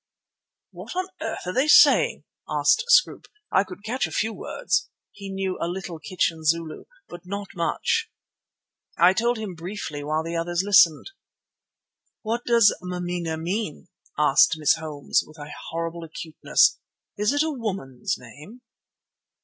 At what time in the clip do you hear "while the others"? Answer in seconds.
10.03-10.63